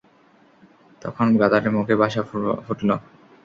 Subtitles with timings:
[1.01, 2.21] তখন গাধাটির মুখে ভাষা
[2.65, 2.89] ফুটল।